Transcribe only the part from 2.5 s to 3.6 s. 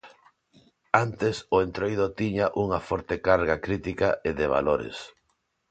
unha forte carga